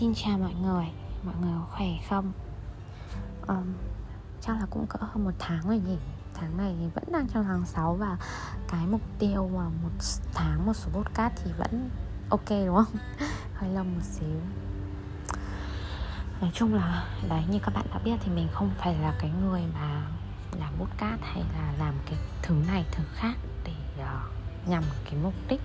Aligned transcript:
Xin 0.00 0.14
chào 0.14 0.38
mọi 0.38 0.54
người, 0.54 0.84
mọi 1.22 1.34
người 1.40 1.52
có 1.54 1.66
khỏe 1.70 1.86
không? 2.08 2.32
Um, 3.48 3.74
chắc 4.40 4.52
là 4.60 4.66
cũng 4.70 4.86
cỡ 4.86 4.98
hơn 5.00 5.24
một 5.24 5.30
tháng 5.38 5.68
rồi 5.68 5.78
nhỉ 5.86 5.96
Tháng 6.34 6.56
này 6.56 6.76
thì 6.78 6.86
vẫn 6.94 7.04
đang 7.12 7.28
trong 7.28 7.44
tháng 7.44 7.66
6 7.66 7.94
và 7.94 8.16
cái 8.68 8.86
mục 8.86 9.00
tiêu 9.18 9.50
mà 9.54 9.64
một 9.82 9.90
tháng 10.34 10.66
một 10.66 10.72
số 10.72 10.90
podcast 10.92 11.32
thì 11.44 11.52
vẫn 11.58 11.90
ok 12.30 12.48
đúng 12.48 12.74
không? 12.74 12.94
Hơi 13.54 13.70
lâu 13.70 13.84
một 13.84 14.02
xíu 14.02 14.40
Nói 16.40 16.50
chung 16.54 16.74
là 16.74 17.08
đấy 17.28 17.44
như 17.50 17.58
các 17.58 17.74
bạn 17.74 17.86
đã 17.90 17.98
biết 18.04 18.16
thì 18.20 18.30
mình 18.30 18.48
không 18.52 18.70
phải 18.78 18.94
là 18.94 19.14
cái 19.20 19.30
người 19.42 19.62
mà 19.74 20.06
làm 20.60 20.72
podcast 20.78 21.20
hay 21.22 21.44
là 21.54 21.72
làm 21.78 21.94
cái 22.06 22.18
thứ 22.42 22.54
này 22.68 22.84
thứ 22.92 23.04
khác 23.14 23.34
để 23.64 23.72
uh, 24.00 24.68
nhằm 24.68 24.82
cái 25.04 25.14
mục 25.22 25.34
đích 25.48 25.60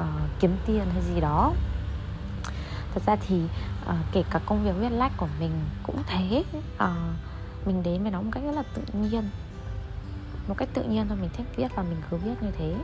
uh, 0.00 0.06
kiếm 0.40 0.56
tiền 0.66 0.84
hay 0.92 1.02
gì 1.02 1.20
đó 1.20 1.52
thật 2.94 3.02
ra 3.06 3.16
thì 3.28 3.42
uh, 3.88 3.94
kể 4.12 4.24
cả 4.30 4.40
công 4.46 4.64
việc 4.64 4.72
viết 4.78 4.88
lách 4.90 5.12
của 5.16 5.28
mình 5.40 5.50
cũng 5.82 6.02
thế. 6.06 6.44
Uh, 6.84 6.90
mình 7.66 7.82
đến 7.82 8.02
với 8.02 8.12
nó 8.12 8.22
một 8.22 8.30
cách 8.32 8.42
rất 8.42 8.52
là 8.52 8.62
tự 8.74 8.82
nhiên. 8.92 9.30
Một 10.48 10.54
cách 10.58 10.68
tự 10.74 10.82
nhiên 10.82 11.08
thôi 11.08 11.18
mình 11.20 11.30
thích 11.36 11.46
viết 11.56 11.68
và 11.76 11.82
mình 11.82 12.02
cứ 12.10 12.16
viết 12.16 12.34
như 12.40 12.50
thế. 12.58 12.74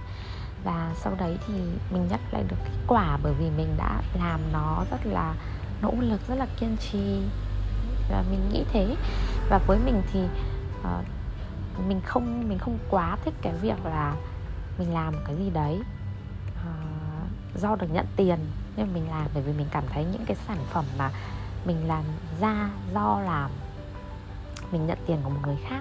Và 0.65 0.93
sau 0.97 1.15
đấy 1.19 1.39
thì 1.47 1.55
mình 1.91 2.09
nhắc 2.11 2.21
lại 2.33 2.45
được 2.49 2.57
kết 2.65 2.79
quả 2.87 3.19
bởi 3.23 3.35
vì 3.35 3.51
mình 3.51 3.75
đã 3.77 4.03
làm 4.19 4.41
nó 4.53 4.85
rất 4.91 5.07
là 5.07 5.35
nỗ 5.83 5.95
lực 6.01 6.21
rất 6.29 6.35
là 6.35 6.47
kiên 6.61 6.77
trì. 6.77 7.23
Và 8.11 8.25
mình 8.31 8.49
nghĩ 8.53 8.65
thế. 8.73 8.97
Và 9.51 9.59
với 9.67 9.79
mình 9.79 10.03
thì 10.13 10.21
uh, 10.81 11.05
mình 11.89 12.01
không 12.01 12.49
mình 12.49 12.59
không 12.59 12.79
quá 12.91 13.17
thích 13.25 13.35
cái 13.43 13.53
việc 13.53 13.85
là 13.85 14.15
mình 14.79 14.95
làm 14.95 15.15
cái 15.27 15.37
gì 15.37 15.51
đấy 15.51 15.81
uh, 16.51 17.61
do 17.61 17.77
được 17.77 17.87
nhận 17.93 18.07
tiền 18.17 18.39
nhưng 18.79 18.95
mình 18.95 19.09
làm 19.11 19.27
bởi 19.35 19.43
vì 19.43 19.53
mình 19.53 19.67
cảm 19.71 19.85
thấy 19.89 20.05
những 20.05 20.25
cái 20.27 20.37
sản 20.47 20.59
phẩm 20.71 20.85
mà 20.99 21.11
mình 21.65 21.89
làm 21.89 22.05
ra 22.41 22.71
do 22.95 23.21
làm 23.21 23.51
mình 24.73 24.87
nhận 24.87 24.99
tiền 25.07 25.19
của 25.25 25.31
một 25.31 25.41
người 25.47 25.59
khác 25.69 25.81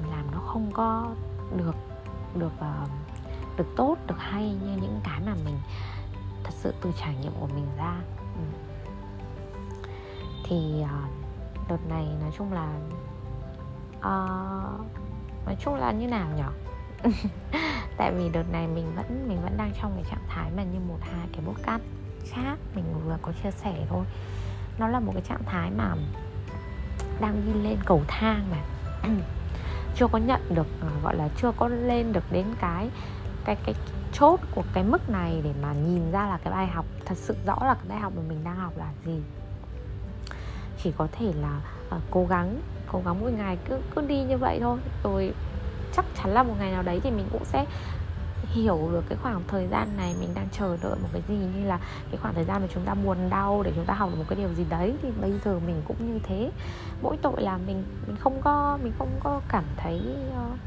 mình 0.00 0.10
làm 0.10 0.30
nó 0.32 0.38
không 0.38 0.70
có 0.72 1.08
được 1.56 1.74
được 2.34 2.52
ờ, 2.58 2.86
được 3.56 3.66
tốt 3.76 3.96
được 4.06 4.18
hay 4.18 4.42
như 4.42 4.76
những 4.82 5.00
cái 5.04 5.20
mà 5.26 5.34
mình 5.44 5.58
thật 6.44 6.52
sự 6.62 6.74
từ 6.82 6.92
trải 7.00 7.14
nghiệm 7.14 7.32
của 7.40 7.48
mình 7.54 7.66
ra. 7.76 7.96
Ừ. 8.36 8.42
thì 10.44 10.82
ờ, 10.82 10.98
đợt 11.68 11.88
này 11.88 12.06
nói 12.20 12.30
chung 12.38 12.52
là 12.52 12.68
uh, 13.98 14.86
nói 15.46 15.56
chung 15.60 15.74
là 15.74 15.92
như 15.92 16.06
nào 16.06 16.28
nhở 16.36 16.50
tại 17.96 18.12
vì 18.14 18.28
đợt 18.28 18.52
này 18.52 18.66
mình 18.66 18.92
vẫn 18.96 19.28
mình 19.28 19.42
vẫn 19.42 19.56
đang 19.56 19.72
trong 19.82 19.92
cái 19.94 20.04
trạng 20.10 20.24
thái 20.28 20.50
mà 20.56 20.62
như 20.62 20.78
một 20.88 20.98
hai 21.00 21.26
cái 21.32 21.44
podcast 21.46 21.82
khác 22.30 22.56
mình 22.74 22.84
vừa 23.06 23.16
có 23.22 23.32
chia 23.42 23.50
sẻ 23.50 23.74
thôi. 23.88 24.04
Nó 24.78 24.88
là 24.88 25.00
một 25.00 25.12
cái 25.12 25.22
trạng 25.28 25.44
thái 25.46 25.70
mà 25.70 25.94
đang 27.20 27.42
đi 27.46 27.68
lên 27.68 27.78
cầu 27.84 28.02
thang 28.08 28.44
mà 28.50 28.56
chưa 29.96 30.06
có 30.06 30.18
nhận 30.18 30.40
được 30.54 30.66
ờ, 30.80 30.88
gọi 31.02 31.16
là 31.16 31.28
chưa 31.42 31.52
có 31.56 31.68
lên 31.68 32.12
được 32.12 32.24
đến 32.30 32.46
cái 32.60 32.90
cái 33.44 33.56
cái 33.66 33.74
chốt 34.12 34.40
của 34.54 34.62
cái 34.74 34.84
mức 34.84 35.10
này 35.10 35.40
để 35.44 35.50
mà 35.62 35.72
nhìn 35.72 36.10
ra 36.10 36.26
là 36.26 36.38
cái 36.44 36.52
bài 36.52 36.66
học 36.66 36.84
thật 37.04 37.18
sự 37.18 37.36
rõ 37.46 37.56
là 37.60 37.74
cái 37.74 37.84
bài 37.88 37.98
học 37.98 38.12
mà 38.16 38.22
mình 38.28 38.44
đang 38.44 38.56
học 38.56 38.72
là 38.76 38.90
gì. 39.06 39.22
Chỉ 40.82 40.92
có 40.98 41.08
thể 41.12 41.32
là 41.40 41.60
uh, 41.96 42.02
cố 42.10 42.26
gắng 42.26 42.60
cố 42.92 43.02
gắng 43.04 43.20
mỗi 43.20 43.32
ngày 43.32 43.58
cứ 43.68 43.78
cứ 43.94 44.00
đi 44.06 44.22
như 44.22 44.38
vậy 44.38 44.58
thôi. 44.60 44.78
Rồi 45.04 45.34
chắc 45.96 46.04
chắn 46.16 46.34
là 46.34 46.42
một 46.42 46.54
ngày 46.58 46.72
nào 46.72 46.82
đấy 46.82 47.00
thì 47.02 47.10
mình 47.10 47.28
cũng 47.32 47.44
sẽ 47.44 47.66
hiểu 48.52 48.88
được 48.92 49.04
cái 49.08 49.18
khoảng 49.22 49.42
thời 49.48 49.66
gian 49.66 49.96
này 49.96 50.14
mình 50.20 50.34
đang 50.34 50.48
chờ 50.52 50.76
đợi 50.82 50.94
một 51.02 51.08
cái 51.12 51.22
gì 51.28 51.34
như 51.34 51.66
là 51.66 51.78
cái 52.10 52.16
khoảng 52.22 52.34
thời 52.34 52.44
gian 52.44 52.62
mà 52.62 52.68
chúng 52.74 52.84
ta 52.84 52.94
buồn 52.94 53.30
đau 53.30 53.62
để 53.62 53.72
chúng 53.74 53.84
ta 53.84 53.94
học 53.94 54.10
được 54.10 54.16
một 54.18 54.24
cái 54.28 54.38
điều 54.38 54.54
gì 54.54 54.64
đấy 54.68 54.94
thì 55.02 55.10
bây 55.20 55.32
giờ 55.44 55.58
mình 55.66 55.82
cũng 55.88 56.12
như 56.12 56.20
thế. 56.22 56.50
Mỗi 57.02 57.16
tội 57.22 57.42
là 57.42 57.58
mình 57.66 57.84
mình 58.06 58.16
không 58.16 58.40
có 58.42 58.78
mình 58.82 58.92
không 58.98 59.20
có 59.20 59.40
cảm 59.48 59.64
thấy 59.76 60.00
uh, 60.30 60.58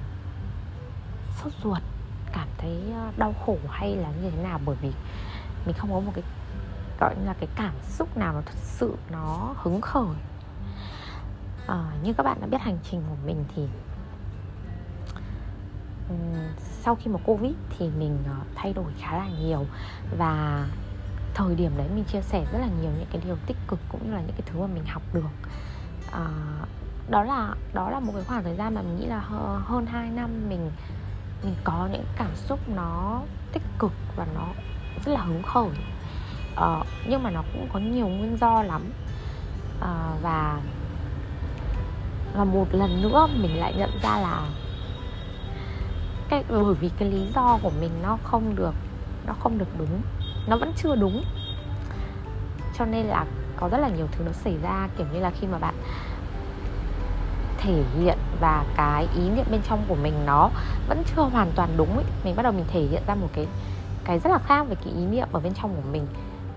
sốt 1.44 1.53
ruột 1.63 1.81
cảm 2.34 2.47
thấy 2.57 2.81
uh, 3.09 3.18
đau 3.18 3.34
khổ 3.45 3.57
hay 3.69 3.95
là 3.95 4.09
như 4.22 4.29
thế 4.29 4.44
nào 4.44 4.59
bởi 4.66 4.75
vì 4.81 4.91
mình 5.66 5.75
không 5.78 5.91
có 5.91 6.00
một 6.00 6.12
cái 6.16 6.23
gọi 7.00 7.16
là 7.25 7.34
cái 7.34 7.50
cảm 7.56 7.73
xúc 7.84 8.18
nào 8.18 8.34
mà 8.34 8.41
thật 8.45 8.57
sự 8.63 8.95
nó 9.12 9.53
hứng 9.57 9.81
khởi. 9.81 10.16
À, 11.68 11.91
như 12.03 12.13
các 12.13 12.23
bạn 12.23 12.38
đã 12.41 12.47
biết 12.47 12.62
hành 12.62 12.78
trình 12.91 13.01
của 13.09 13.16
mình 13.25 13.45
thì 13.56 13.68
sau 16.62 16.96
khi 16.96 17.12
mà 17.12 17.20
covid 17.25 17.53
thì 17.78 17.90
mình 18.00 18.18
ờ, 18.28 18.36
thay 18.56 18.74
đổi 18.74 18.92
khá 19.00 19.18
là 19.18 19.28
nhiều 19.40 19.66
và 20.18 20.66
thời 21.34 21.56
điểm 21.56 21.72
đấy 21.78 21.88
mình 21.96 22.03
chia 22.03 22.22
sẻ 22.22 22.46
rất 22.52 22.59
là 22.59 22.68
nhiều 22.81 22.92
những 22.97 23.08
cái 23.12 23.22
điều 23.25 23.36
tích 23.46 23.58
cực 23.68 23.80
cũng 23.90 24.06
như 24.06 24.14
là 24.14 24.22
những 24.22 24.36
cái 24.38 24.42
thứ 24.46 24.59
mà 24.59 24.68
mình 24.68 24.86
học 24.86 25.02
được. 25.14 25.50
À, 26.12 26.28
đó 27.09 27.24
là 27.24 27.56
đó 27.74 27.90
là 27.90 28.00
một 28.00 28.12
cái 28.16 28.24
khoảng 28.24 28.44
thời 28.44 28.56
gian 28.56 28.75
mà 28.75 28.81
mình 28.81 29.00
nghĩ 29.00 29.06
là 29.06 29.19
hơn 29.66 29.86
2 29.86 30.09
năm 30.09 30.50
mình 30.50 30.72
mình 31.44 31.56
có 31.64 31.88
những 31.92 32.06
cảm 32.16 32.36
xúc 32.36 32.59
nó 32.75 33.22
tích 33.53 33.64
cực 33.80 33.92
và 34.16 34.28
nó 34.36 34.48
rất 35.06 35.12
là 35.12 35.22
hứng 35.22 35.44
khởi. 35.44 35.69
À, 36.56 36.84
nhưng 37.08 37.24
mà 37.24 37.31
nó 37.31 37.44
cũng 37.53 37.68
có 37.74 37.80
nhiều 37.80 38.08
nguyên 38.08 38.38
do 38.38 38.64
lắm. 38.64 38.92
À, 39.81 40.12
và 40.22 40.62
và 42.34 42.44
một 42.44 42.68
lần 42.72 43.02
nữa 43.02 43.28
mình 43.42 43.59
lại 43.59 43.74
nhận 43.78 43.90
ra 44.02 44.19
là 44.19 44.50
cái, 46.29 46.44
bởi 46.50 46.73
vì 46.73 46.90
cái 47.00 47.12
lý 47.12 47.31
do 47.35 47.59
của 47.62 47.72
mình 47.79 47.91
nó 48.03 48.17
không 48.23 48.56
được, 48.56 48.73
nó 49.28 49.34
không 49.40 49.57
được 49.57 49.67
đúng, 49.78 50.01
nó 50.47 50.57
vẫn 50.57 50.73
chưa 50.75 50.95
đúng. 50.95 51.23
Cho 52.78 52.85
nên 52.85 53.06
là 53.06 53.25
có 53.57 53.69
rất 53.69 53.78
là 53.78 53.90
nhiều 53.90 54.07
thứ 54.12 54.23
nó 54.25 54.31
xảy 54.31 54.57
ra, 54.63 54.89
kiểu 54.97 55.07
như 55.13 55.19
là 55.19 55.29
khi 55.29 55.47
mà 55.47 55.57
bạn 55.57 55.75
thể 57.57 57.84
hiện 58.00 58.18
và 58.39 58.66
cái 58.75 59.07
ý 59.16 59.29
niệm 59.29 59.45
bên 59.51 59.62
trong 59.69 59.85
của 59.88 59.95
mình 59.95 60.13
nó 60.25 60.50
vẫn 60.88 61.03
chưa 61.06 61.22
hoàn 61.22 61.51
toàn 61.56 61.69
đúng 61.78 61.95
ấy, 61.95 62.06
mình 62.23 62.35
bắt 62.35 62.44
đầu 62.44 62.51
mình 62.51 62.66
thể 62.68 62.81
hiện 62.81 63.03
ra 63.07 63.16
một 63.16 63.28
cái 63.34 63.47
cái 64.06 64.19
rất 64.19 64.29
là 64.29 64.38
khác 64.38 64.68
về 64.69 64.75
cái 64.75 64.94
ý 64.94 65.06
niệm 65.06 65.28
ở 65.31 65.39
bên 65.39 65.53
trong 65.53 65.75
của 65.75 65.89
mình, 65.91 66.07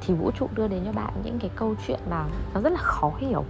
thì 0.01 0.15
vũ 0.15 0.31
trụ 0.31 0.49
đưa 0.55 0.69
đến 0.69 0.83
cho 0.85 0.93
bạn 0.93 1.13
những 1.25 1.39
cái 1.39 1.51
câu 1.57 1.75
chuyện 1.87 2.01
mà 2.11 2.25
nó 2.55 2.61
rất 2.61 2.73
là 2.73 2.79
khó 2.79 3.13
hiểu. 3.19 3.45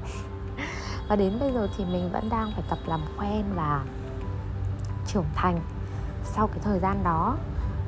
Và 1.09 1.17
đến 1.17 1.39
bây 1.41 1.53
giờ 1.53 1.69
thì 1.77 1.85
mình 1.85 2.11
vẫn 2.13 2.29
đang 2.29 2.53
phải 2.53 2.63
tập 2.69 2.79
làm 2.87 3.01
quen 3.19 3.45
và 3.55 3.85
trưởng 5.07 5.27
thành 5.35 5.61
sau 6.25 6.47
cái 6.47 6.59
thời 6.63 6.79
gian 6.79 7.05
đó 7.05 7.37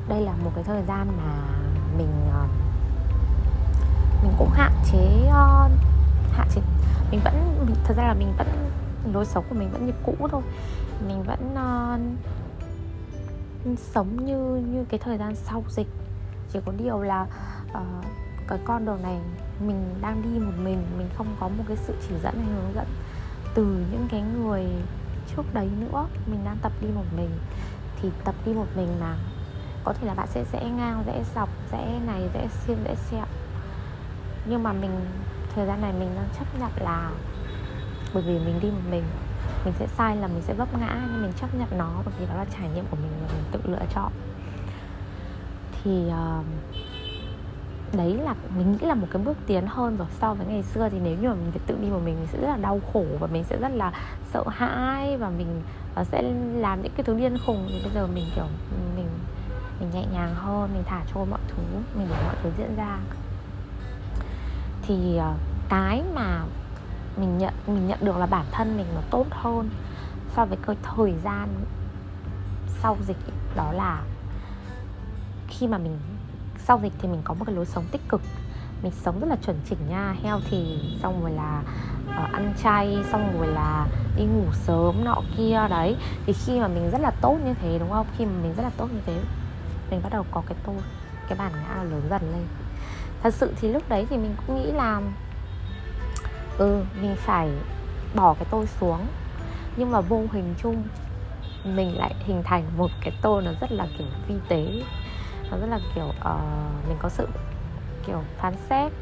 đây 0.09 0.21
là 0.21 0.33
một 0.45 0.50
cái 0.55 0.65
thời 0.65 0.83
gian 0.89 1.09
mà 1.17 1.33
mình 1.99 2.31
ờ, 2.33 2.47
mình 4.22 4.33
cũng 4.39 4.50
hạn 4.50 4.72
chế 4.93 5.27
ờ, 5.31 5.69
hạn 6.33 6.49
chế. 6.55 6.61
Mình 7.11 7.21
vẫn 7.25 7.59
mình, 7.67 7.77
thật 7.84 7.94
ra 7.97 8.03
là 8.03 8.15
mình 8.15 8.33
vẫn 8.39 8.47
lối 9.12 9.27
sống 9.27 9.44
của 9.49 9.55
mình 9.55 9.71
vẫn 9.71 9.87
như 9.87 9.93
cũ 10.06 10.28
thôi. 10.31 10.43
Mình 11.09 11.23
vẫn 11.23 11.55
uh, 11.55 12.00
sống 13.78 14.27
như 14.27 14.62
như 14.73 14.84
cái 14.89 15.00
thời 15.05 15.19
gian 15.19 15.34
sau 15.37 15.65
dịch. 15.69 15.89
Chỉ 16.53 16.59
có 16.67 16.73
điều 16.78 17.03
là 17.03 17.27
uh, 17.71 18.05
cái 18.49 18.59
con 18.65 18.84
đường 18.84 19.03
này 19.03 19.21
mình 19.67 19.94
đang 20.00 20.23
đi 20.23 20.39
một 20.39 20.53
mình 20.65 20.83
mình 20.99 21.09
không 21.17 21.27
có 21.41 21.49
một 21.49 21.65
cái 21.69 21.77
sự 21.77 21.94
chỉ 22.09 22.15
dẫn 22.23 22.34
hay 22.34 22.55
hướng 22.55 22.75
dẫn 22.75 22.87
từ 23.55 23.65
những 23.65 24.09
cái 24.11 24.23
người 24.23 24.67
trước 25.37 25.55
đấy 25.55 25.69
nữa. 25.81 26.06
Mình 26.27 26.41
đang 26.44 26.56
tập 26.62 26.73
đi 26.81 26.89
một 26.94 27.05
mình 27.17 27.31
thì 28.05 28.11
tập 28.25 28.35
đi 28.47 28.53
một 28.53 28.67
mình 28.77 28.89
mà. 29.01 29.17
Có 29.85 29.93
thể 29.93 30.07
là 30.07 30.15
bạn 30.15 30.27
sẽ 30.31 30.45
rẽ 30.53 30.65
ngang 30.65 31.05
rẽ 31.07 31.23
dọc 31.35 31.49
rẽ 31.73 32.01
này 32.07 32.29
rẽ 32.35 32.49
xiên 32.49 32.77
rẽ 32.85 32.95
sẹo 32.95 33.27
nhưng 34.47 34.63
mà 34.63 34.73
mình 34.73 34.91
thời 35.55 35.67
gian 35.67 35.81
này 35.81 35.93
mình 35.93 36.11
đang 36.17 36.29
chấp 36.39 36.45
nhận 36.61 36.71
là 36.81 37.11
bởi 38.15 38.23
vì 38.23 38.39
mình 38.39 38.61
đi 38.61 38.71
một 38.71 38.91
mình 38.91 39.03
mình 39.65 39.75
sẽ 39.79 39.87
sai 39.87 40.17
là 40.17 40.27
mình 40.27 40.43
sẽ 40.43 40.55
vấp 40.55 40.79
ngã 40.79 41.01
nhưng 41.13 41.23
mình 41.23 41.33
chấp 41.41 41.55
nhận 41.55 41.69
nó 41.79 41.91
bởi 42.05 42.15
vì 42.21 42.27
đó 42.27 42.35
là 42.35 42.45
trải 42.45 42.69
nghiệm 42.75 42.85
của 42.91 42.97
mình 42.97 43.11
và 43.23 43.35
mình 43.35 43.45
tự 43.53 43.61
lựa 43.65 43.87
chọn. 43.95 44.13
Thì 45.85 46.03
uh, 46.09 46.45
đấy 47.97 48.19
là 48.25 48.35
mình 48.57 48.73
nghĩ 48.73 48.87
là 48.87 48.95
một 48.95 49.07
cái 49.11 49.23
bước 49.23 49.37
tiến 49.47 49.67
hơn 49.67 49.97
rồi. 49.97 50.09
So 50.21 50.35
với 50.35 50.47
ngày 50.47 50.62
xưa 50.62 50.89
thì 50.89 50.99
nếu 51.05 51.17
như 51.23 51.29
mà 51.29 51.35
mình 51.35 51.50
phải 51.50 51.61
tự 51.67 51.79
đi 51.81 51.89
một 51.91 52.00
mình 52.05 52.15
mình 52.15 52.29
sẽ 52.33 52.41
rất 52.41 52.49
là 52.49 52.57
đau 52.57 52.81
khổ 52.93 53.05
và 53.21 53.27
mình 53.27 53.45
sẽ 53.45 53.57
rất 53.57 53.73
là 53.75 53.93
sợ 54.33 54.45
hãi 54.49 55.17
và 55.17 55.31
mình 55.31 55.62
uh, 56.00 56.06
sẽ 56.06 56.23
làm 56.56 56.82
những 56.82 56.93
cái 56.96 57.05
thứ 57.05 57.14
điên 57.14 57.37
khùng 57.46 57.67
thì 57.69 57.81
bây 57.85 57.93
giờ 57.94 58.06
mình 58.06 58.25
kiểu 58.35 58.46
mình 58.96 59.08
mình 59.81 59.91
nhẹ 59.91 60.06
nhàng 60.12 60.35
hơn 60.35 60.70
mình 60.75 60.82
thả 60.87 61.02
trôi 61.14 61.26
mọi 61.26 61.41
thứ 61.49 61.62
mình 61.99 62.06
để 62.11 62.17
mọi 62.25 62.35
thứ 62.43 62.50
diễn 62.58 62.76
ra. 62.76 62.99
Thì 64.82 65.19
uh, 65.19 65.37
cái 65.69 66.02
mà 66.14 66.43
mình 67.17 67.38
nhận 67.38 67.55
mình 67.67 67.87
nhận 67.87 67.99
được 68.05 68.17
là 68.17 68.26
bản 68.26 68.46
thân 68.52 68.76
mình 68.76 68.87
nó 68.94 69.00
tốt 69.11 69.26
hơn 69.31 69.70
so 70.37 70.44
với 70.44 70.58
cái 70.67 70.76
thời 70.82 71.14
gian 71.25 71.49
sau 72.82 72.97
dịch 73.06 73.17
đó 73.56 73.73
là 73.73 74.02
khi 75.49 75.67
mà 75.67 75.79
mình 75.79 75.99
sau 76.58 76.81
dịch 76.82 76.93
thì 76.99 77.08
mình 77.08 77.20
có 77.25 77.35
một 77.35 77.44
cái 77.44 77.55
lối 77.55 77.67
sống 77.67 77.85
tích 77.90 78.08
cực 78.08 78.20
mình 78.85 78.93
sống 78.93 79.21
rất 79.21 79.27
là 79.27 79.37
chuẩn 79.37 79.57
chỉnh 79.69 79.79
nha. 79.89 80.17
Heo 80.23 80.41
thì 80.51 80.79
xong 81.03 81.23
rồi 81.23 81.31
là 81.31 81.63
uh, 82.09 82.33
ăn 82.33 82.55
chay 82.63 82.97
xong 83.13 83.39
rồi 83.39 83.47
là 83.47 83.87
đi 84.17 84.25
ngủ 84.25 84.45
sớm 84.53 85.05
nọ 85.05 85.21
kia. 85.37 85.67
Đấy 85.71 85.97
thì 86.27 86.33
khi 86.33 86.61
mà 86.61 86.69
mình 86.69 86.91
rất 86.91 87.01
là 87.01 87.11
tốt 87.21 87.39
như 87.45 87.55
thế 87.63 87.79
đúng 87.79 87.91
không? 87.91 88.07
Khi 88.19 88.25
mà 88.25 88.33
mình 88.43 88.55
rất 88.57 88.63
là 88.63 88.71
tốt 88.77 88.89
như 88.93 89.01
thế 89.07 89.21
mình 89.91 90.01
bắt 90.03 90.13
đầu 90.13 90.25
có 90.31 90.43
cái 90.47 90.59
tôi 90.67 90.77
cái 91.29 91.39
bản 91.39 91.53
ngã 91.53 91.83
lớn 91.83 92.03
dần 92.11 92.23
lên. 92.33 92.47
Thật 93.23 93.35
sự 93.35 93.53
thì 93.61 93.69
lúc 93.69 93.89
đấy 93.89 94.07
thì 94.11 94.17
mình 94.17 94.35
cũng 94.47 94.57
nghĩ 94.57 94.73
là 94.73 95.01
ừ 96.59 96.85
mình 97.03 97.17
phải 97.17 97.51
bỏ 98.15 98.35
cái 98.35 98.47
tôi 98.51 98.67
xuống. 98.67 99.07
Nhưng 99.77 99.91
mà 99.91 100.01
vô 100.01 100.23
hình 100.33 100.55
chung 100.63 100.83
mình 101.65 101.99
lại 101.99 102.15
hình 102.19 102.43
thành 102.43 102.65
một 102.77 102.91
cái 103.01 103.13
tôi 103.23 103.43
nó 103.43 103.51
rất 103.61 103.73
là 103.73 103.87
kiểu 103.99 104.07
vi 104.29 104.35
tế. 104.49 104.83
Nó 105.51 105.57
rất 105.57 105.67
là 105.67 105.79
kiểu 105.95 106.07
uh, 106.07 106.89
mình 106.89 106.97
có 106.99 107.09
sự 107.09 107.29
kiểu 108.06 108.23
phán 108.37 108.55
xét 108.71 108.93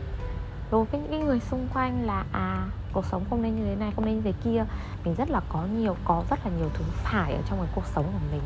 đối 0.71 0.85
với 0.85 1.01
những 1.01 1.27
người 1.27 1.41
xung 1.41 1.69
quanh 1.75 2.07
là 2.07 2.25
à 2.33 2.67
cuộc 2.93 3.05
sống 3.05 3.25
không 3.31 3.43
nên 3.43 3.57
như 3.57 3.65
thế 3.65 3.75
này 3.75 3.93
không 3.97 4.05
nên 4.05 4.15
như 4.15 4.21
thế 4.21 4.33
kia. 4.45 4.65
Mình 5.05 5.15
rất 5.15 5.31
là 5.31 5.41
có 5.49 5.67
nhiều 5.79 5.97
có 6.05 6.25
rất 6.31 6.39
là 6.45 6.53
nhiều 6.59 6.69
thứ 6.75 6.85
phải 6.97 7.35
ở 7.35 7.43
trong 7.49 7.59
cái 7.59 7.69
cuộc 7.75 7.87
sống 7.87 8.05
của 8.05 8.27
mình. 8.31 8.43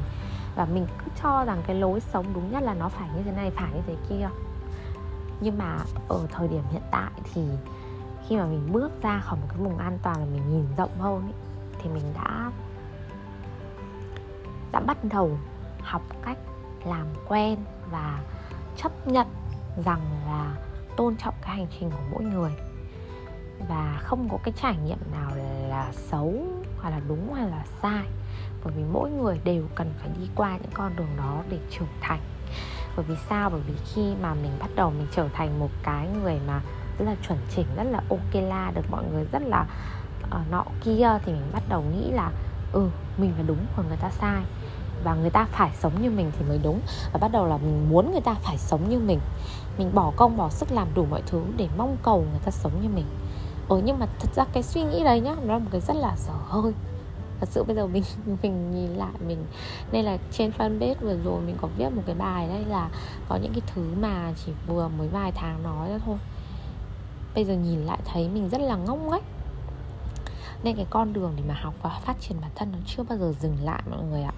Và 0.56 0.64
mình 0.64 0.86
cứ 0.98 1.10
cho 1.22 1.44
rằng 1.44 1.62
cái 1.66 1.76
lối 1.76 2.00
sống 2.00 2.26
đúng 2.34 2.52
nhất 2.52 2.62
là 2.62 2.74
nó 2.74 2.88
phải 2.88 3.08
như 3.16 3.22
thế 3.22 3.32
này 3.32 3.50
phải 3.50 3.70
như 3.74 3.80
thế 3.86 3.94
kia. 4.08 4.28
Nhưng 5.40 5.58
mà 5.58 5.78
ở 6.08 6.26
thời 6.32 6.48
điểm 6.48 6.62
hiện 6.70 6.82
tại 6.90 7.10
thì 7.34 7.42
khi 8.28 8.36
mà 8.36 8.44
mình 8.44 8.68
bước 8.72 9.02
ra 9.02 9.20
khỏi 9.24 9.38
một 9.40 9.46
cái 9.48 9.58
vùng 9.58 9.78
an 9.78 9.98
toàn 10.02 10.18
là 10.18 10.24
mình 10.24 10.42
nhìn 10.50 10.66
rộng 10.76 11.00
hơn 11.00 11.22
ấy, 11.22 11.34
thì 11.82 11.88
mình 11.90 12.12
đã 12.14 12.50
đã 14.72 14.80
bắt 14.80 14.96
đầu 15.02 15.38
học 15.82 16.02
cách 16.24 16.38
làm 16.84 17.06
quen 17.28 17.58
và 17.90 18.20
chấp 18.76 19.06
nhận 19.06 19.26
rằng 19.84 20.00
là 20.26 20.56
tôn 20.96 21.16
trọng 21.16 21.34
cái 21.42 21.56
hành 21.56 21.66
trình 21.80 21.90
của 21.90 22.04
mỗi 22.12 22.24
người. 22.24 22.52
Và 23.68 24.00
không 24.02 24.28
có 24.28 24.38
cái 24.42 24.54
trải 24.62 24.76
nghiệm 24.76 24.98
nào 25.12 25.30
là 25.68 25.92
xấu 25.92 26.34
hoặc 26.78 26.90
là 26.90 27.00
đúng 27.08 27.34
hay 27.34 27.50
là 27.50 27.64
sai. 27.82 28.06
Bởi 28.64 28.72
vì 28.76 28.82
mỗi 28.92 29.10
người 29.10 29.40
đều 29.44 29.64
cần 29.74 29.94
phải 29.98 30.08
đi 30.20 30.28
qua 30.34 30.56
những 30.56 30.72
con 30.74 30.96
đường 30.96 31.16
đó 31.16 31.42
để 31.48 31.58
trưởng 31.70 31.88
thành. 32.00 32.20
Bởi 32.96 33.04
vì 33.08 33.14
sao? 33.28 33.50
Bởi 33.50 33.60
vì 33.60 33.74
khi 33.94 34.14
mà 34.22 34.34
mình 34.34 34.52
bắt 34.58 34.70
đầu 34.74 34.90
mình 34.90 35.06
trở 35.12 35.28
thành 35.32 35.58
một 35.58 35.70
cái 35.82 36.08
người 36.22 36.40
mà 36.46 36.60
rất 36.98 37.04
là 37.04 37.14
chuẩn 37.28 37.38
chỉnh 37.56 37.66
rất 37.76 37.84
là 37.84 38.02
ok 38.10 38.34
la 38.34 38.72
được 38.74 38.90
mọi 38.90 39.04
người 39.12 39.26
rất 39.32 39.42
là 39.42 39.66
uh, 40.26 40.50
nọ 40.50 40.64
kia 40.84 41.08
thì 41.24 41.32
mình 41.32 41.50
bắt 41.52 41.62
đầu 41.68 41.82
nghĩ 41.82 42.10
là 42.10 42.30
ừ 42.72 42.90
mình 43.18 43.32
là 43.38 43.44
đúng 43.46 43.66
còn 43.76 43.88
người 43.88 43.96
ta 43.96 44.10
sai 44.10 44.42
và 45.06 45.14
người 45.14 45.30
ta 45.30 45.44
phải 45.44 45.70
sống 45.74 46.02
như 46.02 46.10
mình 46.10 46.32
thì 46.38 46.44
mới 46.48 46.58
đúng. 46.62 46.80
Và 47.12 47.18
bắt 47.18 47.32
đầu 47.32 47.46
là 47.46 47.56
mình 47.56 47.88
muốn 47.88 48.12
người 48.12 48.20
ta 48.20 48.34
phải 48.34 48.58
sống 48.58 48.88
như 48.88 48.98
mình. 48.98 49.20
Mình 49.78 49.94
bỏ 49.94 50.12
công, 50.16 50.36
bỏ 50.36 50.48
sức 50.48 50.72
làm 50.72 50.88
đủ 50.94 51.06
mọi 51.10 51.22
thứ 51.26 51.42
để 51.56 51.68
mong 51.76 51.96
cầu 52.02 52.26
người 52.30 52.40
ta 52.44 52.50
sống 52.50 52.72
như 52.82 52.88
mình. 52.88 53.04
Ừ 53.68 53.82
nhưng 53.84 53.98
mà 53.98 54.06
thật 54.20 54.28
ra 54.34 54.44
cái 54.52 54.62
suy 54.62 54.82
nghĩ 54.82 55.04
đấy 55.04 55.20
nhá, 55.20 55.34
nó 55.44 55.52
là 55.52 55.58
một 55.58 55.68
cái 55.72 55.80
rất 55.80 55.96
là 55.96 56.16
dở 56.16 56.32
hơi. 56.46 56.72
Thật 57.40 57.48
sự 57.50 57.64
bây 57.64 57.76
giờ 57.76 57.86
mình 57.86 58.02
mình 58.42 58.70
nhìn 58.70 58.90
lại 58.90 59.12
mình, 59.26 59.46
nên 59.92 60.04
là 60.04 60.18
trên 60.32 60.50
fanpage 60.58 60.94
vừa 61.00 61.16
rồi 61.24 61.40
mình 61.40 61.56
có 61.60 61.68
viết 61.76 61.88
một 61.96 62.02
cái 62.06 62.14
bài 62.14 62.48
đây 62.48 62.64
là 62.64 62.88
có 63.28 63.36
những 63.36 63.52
cái 63.52 63.62
thứ 63.74 63.82
mà 64.00 64.32
chỉ 64.44 64.52
vừa 64.66 64.88
mới 64.88 65.08
vài 65.08 65.32
tháng 65.32 65.62
nói 65.62 65.88
ra 65.88 65.98
thôi. 66.06 66.16
Bây 67.34 67.44
giờ 67.44 67.54
nhìn 67.54 67.80
lại 67.80 67.98
thấy 68.04 68.28
mình 68.28 68.48
rất 68.48 68.60
là 68.60 68.76
ngông 68.76 69.10
ấy 69.10 69.20
nên 70.62 70.76
cái 70.76 70.86
con 70.90 71.12
đường 71.12 71.32
để 71.36 71.42
mà 71.48 71.54
học 71.54 71.74
và 71.82 72.00
phát 72.04 72.16
triển 72.20 72.40
bản 72.40 72.50
thân 72.54 72.72
nó 72.72 72.78
chưa 72.86 73.02
bao 73.02 73.18
giờ 73.18 73.32
dừng 73.40 73.56
lại, 73.64 73.82
mọi 73.90 74.02
người 74.10 74.22
ạ 74.22 74.32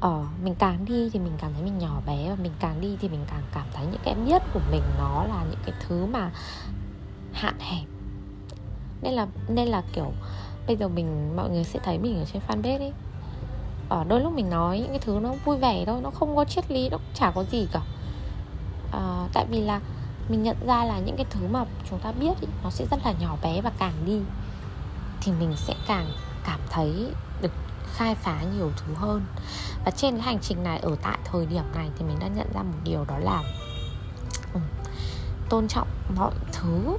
ờ, 0.00 0.24
mình 0.44 0.54
càng 0.54 0.84
đi 0.84 1.10
thì 1.12 1.18
mình 1.18 1.32
cảm 1.38 1.52
thấy 1.54 1.62
mình 1.62 1.78
nhỏ 1.78 2.00
bé 2.06 2.30
và 2.30 2.36
mình 2.42 2.52
càng 2.60 2.80
đi 2.80 2.96
thì 3.00 3.08
mình 3.08 3.24
càng 3.30 3.42
cảm 3.54 3.66
thấy 3.72 3.86
những 3.86 4.00
cái 4.04 4.14
biết 4.14 4.42
của 4.54 4.60
mình 4.70 4.82
nó 4.98 5.24
là 5.24 5.44
những 5.50 5.60
cái 5.66 5.74
thứ 5.80 6.06
mà 6.06 6.30
hạn 7.32 7.54
hẹp. 7.58 7.86
Nên 9.02 9.12
là 9.12 9.26
nên 9.48 9.68
là 9.68 9.82
kiểu 9.92 10.12
bây 10.66 10.76
giờ 10.76 10.88
mình 10.88 11.36
mọi 11.36 11.50
người 11.50 11.64
sẽ 11.64 11.78
thấy 11.82 11.98
mình 11.98 12.18
ở 12.18 12.24
trên 12.24 12.42
fanpage 12.48 12.78
ấy. 12.78 12.92
Ở 13.88 14.04
đôi 14.04 14.20
lúc 14.20 14.32
mình 14.32 14.50
nói 14.50 14.78
những 14.78 14.90
cái 14.90 14.98
thứ 14.98 15.18
nó 15.22 15.34
vui 15.44 15.56
vẻ 15.56 15.84
thôi 15.84 16.00
nó 16.02 16.10
không 16.10 16.36
có 16.36 16.44
triết 16.44 16.70
lý 16.70 16.88
nó 16.88 16.98
chả 17.14 17.30
có 17.30 17.44
gì 17.44 17.68
cả. 17.72 17.82
À, 18.92 19.28
tại 19.32 19.46
vì 19.50 19.60
là 19.60 19.80
mình 20.28 20.42
nhận 20.42 20.56
ra 20.66 20.84
là 20.84 20.98
những 20.98 21.16
cái 21.16 21.26
thứ 21.30 21.48
mà 21.50 21.64
chúng 21.90 21.98
ta 21.98 22.12
biết 22.12 22.40
ý, 22.40 22.48
nó 22.64 22.70
sẽ 22.70 22.86
rất 22.90 22.96
là 23.04 23.12
nhỏ 23.20 23.36
bé 23.42 23.60
và 23.60 23.72
càng 23.78 23.94
đi 24.06 24.20
thì 25.20 25.32
mình 25.32 25.52
sẽ 25.56 25.74
càng 25.86 26.06
cảm 26.44 26.60
thấy 26.70 27.10
khai 27.96 28.14
phá 28.14 28.42
nhiều 28.56 28.70
thứ 28.76 28.94
hơn. 28.94 29.22
Và 29.84 29.90
trên 29.90 30.14
cái 30.14 30.22
hành 30.22 30.38
trình 30.42 30.62
này 30.62 30.78
ở 30.78 30.96
tại 31.02 31.18
thời 31.24 31.46
điểm 31.46 31.64
này 31.74 31.90
thì 31.98 32.04
mình 32.04 32.18
đã 32.20 32.28
nhận 32.28 32.46
ra 32.54 32.62
một 32.62 32.78
điều 32.84 33.04
đó 33.04 33.18
là 33.18 33.42
ừ, 34.54 34.60
tôn 35.48 35.68
trọng 35.68 35.88
mọi 36.16 36.32
thứ 36.52 36.96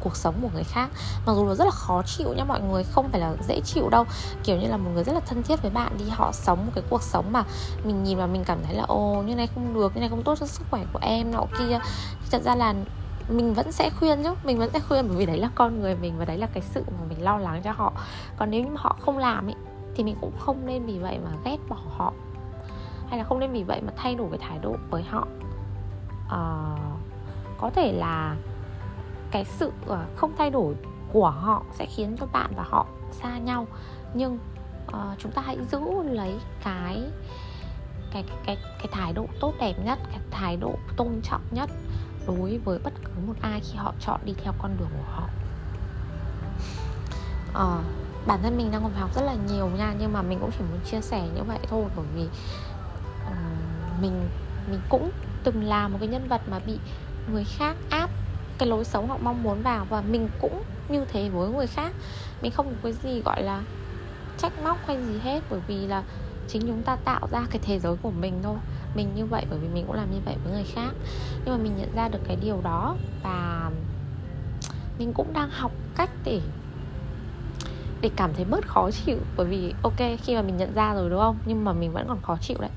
cuộc 0.00 0.16
sống 0.16 0.34
của 0.42 0.48
người 0.54 0.64
khác. 0.64 0.90
Mặc 1.26 1.32
dù 1.36 1.46
nó 1.46 1.54
rất 1.54 1.64
là 1.64 1.70
khó 1.70 2.02
chịu 2.02 2.32
nha 2.34 2.44
mọi 2.44 2.60
người 2.60 2.84
không 2.84 3.08
phải 3.08 3.20
là 3.20 3.34
dễ 3.48 3.60
chịu 3.60 3.88
đâu. 3.88 4.04
Kiểu 4.44 4.56
như 4.56 4.68
là 4.68 4.76
một 4.76 4.90
người 4.94 5.04
rất 5.04 5.12
là 5.12 5.20
thân 5.20 5.42
thiết 5.42 5.62
với 5.62 5.70
bạn 5.70 5.98
đi 5.98 6.04
họ 6.08 6.32
sống 6.32 6.66
một 6.66 6.72
cái 6.74 6.84
cuộc 6.90 7.02
sống 7.02 7.32
mà 7.32 7.44
mình 7.84 8.04
nhìn 8.04 8.18
và 8.18 8.26
mình 8.26 8.44
cảm 8.44 8.58
thấy 8.64 8.74
là 8.74 8.84
ồ 8.84 9.22
như 9.26 9.34
này 9.34 9.46
không 9.54 9.74
được 9.74 9.94
như 9.94 10.00
này 10.00 10.08
không 10.08 10.22
tốt 10.22 10.34
cho 10.40 10.46
sức 10.46 10.64
khỏe 10.70 10.84
của 10.92 10.98
em 11.02 11.32
nọ 11.32 11.44
kia. 11.58 11.78
Thật 12.30 12.42
ra 12.42 12.54
là 12.54 12.74
mình 13.28 13.54
vẫn 13.54 13.72
sẽ 13.72 13.90
khuyên 13.90 14.22
chứ 14.22 14.34
mình 14.44 14.58
vẫn 14.58 14.70
sẽ 14.72 14.80
khuyên 14.80 15.08
bởi 15.08 15.16
vì 15.16 15.26
đấy 15.26 15.38
là 15.38 15.50
con 15.54 15.80
người 15.80 15.96
mình 15.96 16.18
và 16.18 16.24
đấy 16.24 16.36
là 16.38 16.46
cái 16.46 16.62
sự 16.74 16.84
mà 16.86 17.04
mình 17.08 17.22
lo 17.22 17.38
lắng 17.38 17.62
cho 17.64 17.72
họ. 17.72 17.92
Còn 18.36 18.50
nếu 18.50 18.62
như 18.62 18.70
mà 18.70 18.80
họ 18.80 18.96
không 19.00 19.18
làm 19.18 19.46
ấy 19.48 19.54
thì 19.98 20.04
mình 20.04 20.16
cũng 20.20 20.32
không 20.38 20.66
nên 20.66 20.86
vì 20.86 20.98
vậy 20.98 21.18
mà 21.24 21.30
ghét 21.44 21.56
bỏ 21.68 21.76
họ. 21.88 22.12
Hay 23.08 23.18
là 23.18 23.24
không 23.24 23.38
nên 23.38 23.52
vì 23.52 23.62
vậy 23.62 23.80
mà 23.86 23.92
thay 23.96 24.14
đổi 24.14 24.28
cái 24.30 24.38
thái 24.38 24.58
độ 24.58 24.76
với 24.90 25.02
họ. 25.02 25.26
À, 26.30 26.40
có 27.58 27.70
thể 27.74 27.92
là 27.92 28.36
cái 29.30 29.44
sự 29.44 29.72
ờ, 29.86 30.06
không 30.16 30.32
thay 30.38 30.50
đổi 30.50 30.74
của 31.12 31.30
họ 31.30 31.62
sẽ 31.72 31.86
khiến 31.86 32.16
cho 32.20 32.26
bạn 32.26 32.52
và 32.56 32.62
họ 32.62 32.86
xa 33.10 33.38
nhau. 33.38 33.66
Nhưng 34.14 34.38
uh, 34.88 35.18
chúng 35.18 35.32
ta 35.32 35.42
hãy 35.42 35.58
giữ 35.70 35.80
lấy 36.02 36.34
cái 36.64 37.04
cái 38.12 38.24
cái 38.46 38.56
cái 38.78 38.88
thái 38.92 39.12
độ 39.12 39.26
tốt 39.40 39.54
đẹp 39.60 39.74
nhất 39.84 39.98
cái 40.10 40.18
thái 40.30 40.56
độ 40.56 40.74
tôn 40.96 41.20
trọng 41.22 41.42
nhất 41.50 41.70
đối 42.26 42.58
với 42.58 42.78
bất 42.78 42.92
cứ 43.04 43.10
một 43.26 43.34
ai 43.40 43.60
khi 43.60 43.76
họ 43.76 43.92
chọn 44.00 44.20
đi 44.24 44.34
theo 44.42 44.52
con 44.58 44.76
đường 44.78 44.90
của 44.98 45.12
họ. 45.12 45.28
Uh, 47.50 47.84
bản 48.26 48.42
thân 48.42 48.56
mình 48.56 48.70
đang 48.70 48.82
còn 48.82 48.92
học 48.92 49.14
rất 49.14 49.22
là 49.22 49.34
nhiều 49.34 49.68
nha 49.68 49.94
nhưng 49.98 50.12
mà 50.12 50.22
mình 50.22 50.38
cũng 50.40 50.50
chỉ 50.58 50.64
muốn 50.70 50.80
chia 50.90 51.00
sẻ 51.00 51.28
như 51.34 51.42
vậy 51.42 51.58
thôi 51.68 51.84
bởi 51.96 52.06
vì 52.14 52.22
uh, 53.26 54.02
mình 54.02 54.28
mình 54.70 54.80
cũng 54.88 55.10
từng 55.44 55.64
là 55.64 55.88
một 55.88 55.96
cái 56.00 56.08
nhân 56.08 56.28
vật 56.28 56.40
mà 56.50 56.58
bị 56.58 56.78
người 57.32 57.44
khác 57.44 57.76
áp 57.90 58.10
cái 58.58 58.68
lối 58.68 58.84
sống 58.84 59.08
họ 59.08 59.18
mong 59.22 59.42
muốn 59.42 59.62
vào 59.62 59.86
và 59.90 60.00
mình 60.00 60.28
cũng 60.40 60.62
như 60.88 61.04
thế 61.04 61.28
với 61.28 61.50
người 61.50 61.66
khác. 61.66 61.92
Mình 62.42 62.52
không 62.52 62.66
có 62.66 62.72
cái 62.82 62.92
gì 62.92 63.22
gọi 63.24 63.42
là 63.42 63.62
trách 64.38 64.52
móc 64.64 64.86
hay 64.86 65.04
gì 65.04 65.18
hết 65.18 65.42
bởi 65.50 65.60
vì 65.68 65.86
là 65.86 66.02
chính 66.48 66.62
chúng 66.66 66.82
ta 66.82 66.96
tạo 66.96 67.28
ra 67.30 67.46
cái 67.50 67.60
thế 67.62 67.78
giới 67.78 67.96
của 68.02 68.10
mình 68.10 68.40
thôi. 68.42 68.56
Mình 68.94 69.08
như 69.14 69.26
vậy 69.26 69.46
bởi 69.50 69.58
vì 69.58 69.68
mình 69.68 69.84
cũng 69.86 69.96
làm 69.96 70.10
như 70.10 70.20
vậy 70.24 70.36
với 70.44 70.52
người 70.52 70.66
khác. 70.74 70.90
Nhưng 71.44 71.56
mà 71.56 71.62
mình 71.62 71.76
nhận 71.76 71.94
ra 71.94 72.08
được 72.08 72.20
cái 72.28 72.36
điều 72.36 72.60
đó 72.62 72.96
và 73.22 73.70
mình 74.98 75.12
cũng 75.12 75.32
đang 75.32 75.50
học 75.50 75.72
cách 75.96 76.10
để 76.24 76.40
để 78.00 78.10
cảm 78.16 78.34
thấy 78.34 78.44
bớt 78.44 78.66
khó 78.66 78.90
chịu 78.90 79.18
bởi 79.36 79.46
vì 79.46 79.74
ok 79.82 79.98
khi 80.22 80.34
mà 80.34 80.42
mình 80.42 80.56
nhận 80.56 80.74
ra 80.74 80.94
rồi 80.94 81.10
đúng 81.10 81.20
không? 81.20 81.38
Nhưng 81.46 81.64
mà 81.64 81.72
mình 81.72 81.92
vẫn 81.92 82.04
còn 82.08 82.22
khó 82.22 82.36
chịu 82.40 82.58
đấy. 82.60 82.70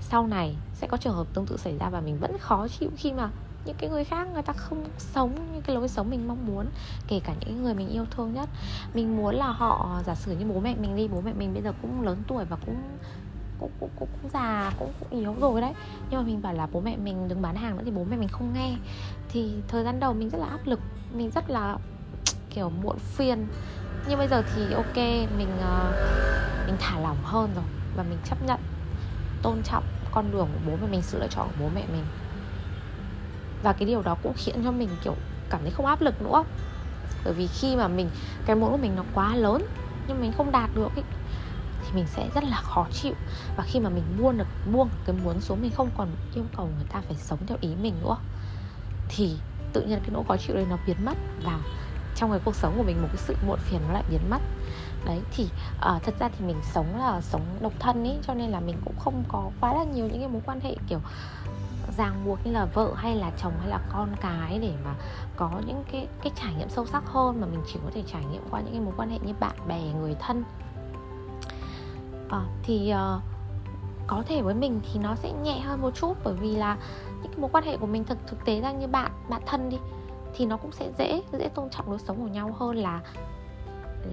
Sau 0.00 0.26
này 0.26 0.56
sẽ 0.74 0.86
có 0.86 0.96
trường 0.96 1.14
hợp 1.14 1.26
tương 1.34 1.46
tự 1.46 1.56
xảy 1.56 1.78
ra 1.78 1.90
và 1.90 2.00
mình 2.00 2.18
vẫn 2.20 2.38
khó 2.38 2.68
chịu 2.68 2.90
khi 2.96 3.12
mà 3.12 3.30
những 3.64 3.76
cái 3.78 3.90
người 3.90 4.04
khác 4.04 4.28
người 4.32 4.42
ta 4.42 4.52
không 4.52 4.84
sống 4.98 5.34
như 5.54 5.60
cái 5.60 5.76
lối 5.76 5.88
sống 5.88 6.10
mình 6.10 6.28
mong 6.28 6.46
muốn 6.46 6.66
kể 7.08 7.20
cả 7.24 7.34
những 7.40 7.62
người 7.62 7.74
mình 7.74 7.88
yêu 7.88 8.04
thương 8.10 8.34
nhất. 8.34 8.48
Mình 8.94 9.16
muốn 9.16 9.34
là 9.34 9.46
họ 9.46 10.00
giả 10.06 10.14
sử 10.14 10.32
như 10.32 10.46
bố 10.46 10.60
mẹ 10.60 10.74
mình 10.74 10.96
đi 10.96 11.08
bố 11.08 11.20
mẹ 11.20 11.32
mình 11.32 11.52
bây 11.54 11.62
giờ 11.62 11.72
cũng 11.82 12.02
lớn 12.02 12.22
tuổi 12.26 12.44
và 12.44 12.56
cũng 12.66 12.76
cũng 13.60 13.70
cũng, 13.80 13.90
cũng, 13.98 14.08
cũng 14.22 14.30
già 14.32 14.72
cũng, 14.78 14.92
cũng 15.00 15.20
yếu 15.20 15.34
rồi 15.40 15.60
đấy. 15.60 15.72
Nhưng 16.10 16.20
mà 16.20 16.26
mình 16.26 16.42
bảo 16.42 16.54
là 16.54 16.68
bố 16.72 16.80
mẹ 16.80 16.96
mình 16.96 17.28
đừng 17.28 17.42
bán 17.42 17.56
hàng 17.56 17.76
nữa 17.76 17.82
thì 17.84 17.90
bố 17.90 18.04
mẹ 18.10 18.16
mình 18.16 18.28
không 18.28 18.52
nghe. 18.54 18.76
Thì 19.28 19.52
thời 19.68 19.84
gian 19.84 20.00
đầu 20.00 20.12
mình 20.12 20.30
rất 20.30 20.38
là 20.38 20.46
áp 20.46 20.66
lực 20.66 20.80
mình 21.14 21.30
rất 21.30 21.50
là 21.50 21.76
kiểu 22.50 22.70
muộn 22.82 22.98
phiền 22.98 23.46
nhưng 24.08 24.18
bây 24.18 24.28
giờ 24.28 24.42
thì 24.54 24.72
ok 24.72 24.96
mình 25.36 25.48
uh, 25.58 25.94
mình 26.66 26.76
thả 26.80 26.98
lỏng 27.00 27.18
hơn 27.22 27.50
rồi 27.54 27.64
và 27.96 28.02
mình 28.02 28.18
chấp 28.24 28.42
nhận 28.42 28.60
tôn 29.42 29.62
trọng 29.62 29.84
con 30.10 30.32
đường 30.32 30.48
của 30.52 30.70
bố 30.70 30.76
mẹ 30.82 30.88
mình 30.90 31.02
sự 31.02 31.18
lựa 31.20 31.28
chọn 31.28 31.48
của 31.48 31.54
bố 31.60 31.68
mẹ 31.74 31.84
mình. 31.92 32.04
Và 33.62 33.72
cái 33.72 33.88
điều 33.88 34.02
đó 34.02 34.16
cũng 34.22 34.32
khiến 34.36 34.64
cho 34.64 34.70
mình 34.70 34.88
kiểu 35.04 35.14
cảm 35.50 35.60
thấy 35.62 35.70
không 35.70 35.86
áp 35.86 36.00
lực 36.00 36.22
nữa. 36.22 36.44
Bởi 37.24 37.34
vì 37.34 37.46
khi 37.46 37.76
mà 37.76 37.88
mình 37.88 38.10
cái 38.46 38.56
muốn 38.56 38.70
của 38.70 38.76
mình 38.76 38.96
nó 38.96 39.04
quá 39.14 39.36
lớn 39.36 39.66
nhưng 40.08 40.20
mình 40.20 40.32
không 40.36 40.52
đạt 40.52 40.70
được 40.74 40.96
ấy, 40.96 41.04
thì 41.82 41.92
mình 41.94 42.06
sẽ 42.06 42.28
rất 42.34 42.44
là 42.44 42.60
khó 42.62 42.86
chịu. 42.92 43.14
Và 43.56 43.64
khi 43.66 43.80
mà 43.80 43.90
mình 43.90 44.04
buông 44.18 44.38
được 44.38 44.46
buông 44.72 44.88
cái 45.06 45.16
muốn 45.24 45.40
xuống 45.40 45.62
mình 45.62 45.70
không 45.70 45.90
còn 45.96 46.08
yêu 46.34 46.44
cầu 46.56 46.66
người 46.76 46.86
ta 46.92 47.00
phải 47.06 47.16
sống 47.16 47.38
theo 47.46 47.58
ý 47.60 47.68
mình 47.82 47.94
nữa 48.02 48.16
thì 49.08 49.36
tự 49.72 49.82
nhiên 49.82 50.00
cái 50.00 50.10
nỗi 50.12 50.24
khó 50.28 50.36
chịu 50.36 50.56
đấy 50.56 50.66
nó 50.70 50.78
biến 50.86 50.96
mất. 51.04 51.14
Và 51.44 51.58
trong 52.20 52.30
cái 52.30 52.40
cuộc 52.44 52.54
sống 52.54 52.74
của 52.76 52.82
mình 52.82 53.02
một 53.02 53.08
cái 53.08 53.16
sự 53.16 53.36
muộn 53.46 53.58
phiền 53.58 53.80
nó 53.88 53.94
lại 53.94 54.02
biến 54.10 54.20
mất. 54.30 54.38
Đấy 55.04 55.20
thì 55.30 55.44
uh, 55.76 56.02
thật 56.02 56.14
ra 56.18 56.28
thì 56.28 56.46
mình 56.46 56.56
sống 56.62 56.98
là 56.98 57.20
sống 57.20 57.42
độc 57.60 57.72
thân 57.78 58.04
ấy 58.04 58.18
cho 58.22 58.34
nên 58.34 58.50
là 58.50 58.60
mình 58.60 58.76
cũng 58.84 58.94
không 58.98 59.24
có 59.28 59.50
quá 59.60 59.74
là 59.74 59.84
nhiều 59.84 60.08
những 60.08 60.18
cái 60.18 60.28
mối 60.28 60.42
quan 60.46 60.60
hệ 60.60 60.76
kiểu 60.88 60.98
ràng 61.96 62.24
buộc 62.24 62.46
như 62.46 62.52
là 62.52 62.64
vợ 62.64 62.92
hay 62.96 63.16
là 63.16 63.30
chồng 63.42 63.52
hay 63.60 63.68
là 63.68 63.80
con 63.92 64.08
cái 64.20 64.58
để 64.58 64.72
mà 64.84 64.94
có 65.36 65.50
những 65.66 65.84
cái 65.92 66.06
cái 66.22 66.32
trải 66.36 66.54
nghiệm 66.54 66.68
sâu 66.68 66.86
sắc 66.86 67.02
hơn 67.06 67.40
mà 67.40 67.46
mình 67.46 67.62
chỉ 67.72 67.78
có 67.84 67.90
thể 67.94 68.02
trải 68.12 68.24
nghiệm 68.24 68.42
qua 68.50 68.60
những 68.60 68.72
cái 68.72 68.80
mối 68.80 68.94
quan 68.96 69.10
hệ 69.10 69.18
như 69.18 69.32
bạn 69.40 69.68
bè 69.68 69.80
người 70.00 70.16
thân. 70.20 70.44
À, 72.30 72.40
thì 72.62 72.92
uh, 72.94 73.22
có 74.06 74.22
thể 74.28 74.42
với 74.42 74.54
mình 74.54 74.80
thì 74.92 75.00
nó 75.00 75.14
sẽ 75.14 75.32
nhẹ 75.32 75.60
hơn 75.60 75.82
một 75.82 75.90
chút 75.94 76.16
bởi 76.24 76.34
vì 76.34 76.56
là 76.56 76.76
những 77.22 77.32
cái 77.32 77.40
mối 77.40 77.50
quan 77.52 77.64
hệ 77.64 77.76
của 77.76 77.86
mình 77.86 78.04
thực 78.04 78.18
thực 78.26 78.44
tế 78.44 78.60
ra 78.60 78.72
như 78.72 78.86
bạn 78.86 79.12
bạn 79.28 79.42
thân 79.46 79.70
đi 79.70 79.76
thì 80.34 80.46
nó 80.46 80.56
cũng 80.56 80.72
sẽ 80.72 80.90
dễ 80.98 81.22
dễ 81.32 81.48
tôn 81.54 81.70
trọng 81.70 81.90
lối 81.90 81.98
sống 81.98 82.16
của 82.20 82.28
nhau 82.28 82.56
hơn 82.58 82.76
là 82.76 83.00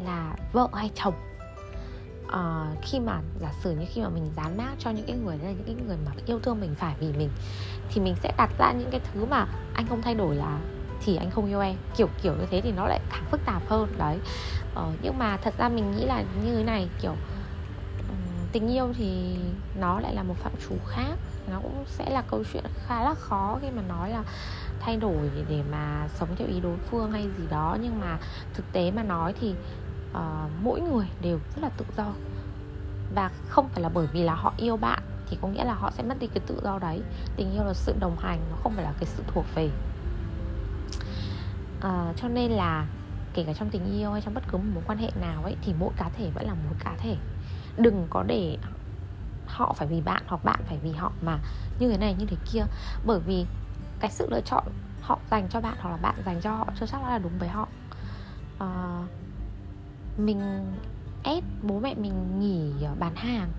là 0.06 0.36
vợ 0.54 0.68
hay 0.74 0.92
chồng. 0.96 1.14
À, 2.32 2.66
khi 2.82 3.00
mà 3.00 3.22
giả 3.40 3.52
sử 3.62 3.72
như 3.72 3.86
khi 3.94 4.02
mà 4.02 4.10
mình 4.10 4.32
dán 4.36 4.58
mác 4.58 4.74
cho 4.80 4.90
những 4.90 5.06
cái 5.06 5.16
người 5.16 5.38
là 5.38 5.52
những 5.52 5.64
cái 5.66 5.76
người 5.88 5.98
mà 6.06 6.12
yêu 6.26 6.40
thương 6.40 6.62
mình 6.62 6.76
phải 6.76 6.96
vì 7.00 7.14
mình 7.14 7.30
thì 7.90 8.02
mình 8.02 8.16
sẽ 8.24 8.34
đặt 8.38 8.50
ra 8.58 8.72
những 8.72 8.90
cái 8.92 9.02
thứ 9.14 9.26
mà 9.26 9.48
anh 9.74 9.88
không 9.88 10.02
thay 10.02 10.16
đổi 10.16 10.36
là 10.36 10.60
thì 11.06 11.16
anh 11.16 11.32
không 11.32 11.46
yêu 11.46 11.60
em. 11.60 11.76
Kiểu 11.98 12.10
kiểu 12.22 12.34
như 12.34 12.46
thế 12.52 12.62
thì 12.62 12.72
nó 12.72 12.88
lại 12.88 13.00
càng 13.10 13.24
phức 13.32 13.46
tạp 13.46 13.62
hơn 13.68 13.94
đấy. 13.98 14.18
Ờ, 14.76 14.92
nhưng 15.02 15.18
mà 15.18 15.38
thật 15.38 15.54
ra 15.58 15.70
mình 15.70 15.92
nghĩ 15.92 16.06
là 16.06 16.24
như 16.44 16.56
thế 16.56 16.64
này 16.64 16.90
kiểu 17.02 17.16
tình 18.52 18.68
yêu 18.68 18.94
thì 18.98 19.38
nó 19.80 20.00
lại 20.00 20.16
là 20.16 20.24
một 20.24 20.36
phạm 20.38 20.52
trù 20.70 20.76
khác. 20.88 21.16
Nó 21.52 21.60
cũng 21.64 21.84
sẽ 21.88 22.10
là 22.10 22.22
câu 22.22 22.44
chuyện 22.54 22.64
khá 22.86 23.04
là 23.04 23.14
khó 23.14 23.60
khi 23.62 23.72
mà 23.72 23.82
nói 23.82 24.10
là 24.10 24.24
thay 24.80 24.98
đổi 24.98 25.30
để 25.50 25.64
mà 25.72 26.08
sống 26.14 26.30
theo 26.36 26.48
ý 26.48 26.60
đối 26.60 26.78
phương 26.78 27.12
hay 27.12 27.30
gì 27.38 27.44
đó. 27.50 27.78
Nhưng 27.82 28.00
mà 28.00 28.18
thực 28.54 28.72
tế 28.72 28.92
mà 28.92 29.04
nói 29.04 29.34
thì 29.42 29.56
uh, 30.12 30.18
mỗi 30.62 30.82
người 30.82 31.06
đều 31.22 31.40
rất 31.56 31.62
là 31.62 31.70
tự 31.70 31.86
do. 31.98 32.14
Và 33.16 33.32
không 33.50 33.70
phải 33.70 33.84
là 33.84 33.90
bởi 33.90 34.08
vì 34.08 34.24
là 34.24 34.36
họ 34.36 34.54
yêu 34.58 34.78
bạn 34.78 35.00
thì 35.30 35.38
có 35.42 35.48
nghĩa 35.48 35.64
là 35.64 35.74
họ 35.74 35.92
sẽ 35.92 36.04
mất 36.04 36.20
đi 36.20 36.28
cái 36.28 36.44
tự 36.48 36.60
do 36.64 36.80
đấy. 36.80 37.02
Tình 37.36 37.54
yêu 37.54 37.64
là 37.64 37.74
sự 37.74 37.96
đồng 38.00 38.18
hành 38.20 38.40
nó 38.52 38.58
không 38.64 38.74
phải 38.76 38.84
là 38.84 38.94
cái 39.00 39.06
sự 39.06 39.24
thuộc 39.28 39.46
về. 39.56 39.70
Uh, 41.78 42.18
cho 42.18 42.28
nên 42.28 42.52
là 42.52 42.88
kể 43.34 43.44
cả 43.44 43.54
trong 43.54 43.70
tình 43.70 44.00
yêu 44.00 44.12
hay 44.12 44.22
trong 44.22 44.34
bất 44.34 44.44
cứ 44.52 44.58
một 44.58 44.64
mối 44.74 44.84
quan 44.88 44.98
hệ 44.98 45.12
nào 45.22 45.44
ấy 45.44 45.56
thì 45.62 45.74
mỗi 45.80 45.92
cá 45.98 46.10
thể 46.10 46.30
vẫn 46.36 46.48
là 46.48 46.54
một 46.54 46.76
cá 46.84 46.96
thể. 46.98 47.16
Đừng 47.78 48.08
có 48.10 48.24
để 48.24 48.58
họ 49.48 49.74
phải 49.74 49.88
vì 49.88 50.02
bạn 50.02 50.24
hoặc 50.28 50.44
bạn 50.44 50.60
phải 50.66 50.78
vì 50.78 50.92
họ 50.92 51.12
mà 51.22 51.40
như 51.80 51.90
thế 51.90 51.98
này 51.98 52.16
như 52.20 52.26
thế 52.26 52.38
kia. 52.52 52.64
Bởi 53.06 53.20
vì 53.20 53.46
cái 54.00 54.12
sự 54.12 54.28
lựa 54.32 54.42
chọn 54.42 54.64
họ 55.02 55.20
dành 55.32 55.48
cho 55.50 55.62
bạn 55.62 55.78
hoặc 55.80 55.90
là 55.90 55.98
bạn 55.98 56.16
dành 56.26 56.42
cho 56.42 56.52
họ 56.52 56.68
chưa 56.80 56.86
chắc 56.86 57.02
là 57.04 57.18
đúng 57.18 57.40
với 57.40 57.50
họ. 57.50 57.68
À, 58.60 59.02
mình 60.18 60.42
ép 61.24 61.44
bố 61.62 61.80
mẹ 61.80 61.96
mình 61.96 62.40
nghỉ 62.40 62.86
ờ, 62.86 62.96
bán 63.00 63.16
hàng 63.16 63.50